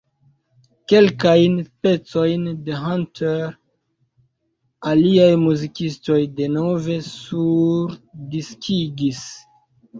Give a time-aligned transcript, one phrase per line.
[0.93, 3.43] Kelkajn pecojn de Hunter
[4.93, 9.25] aliaj muzikistoj denove surdiskigis.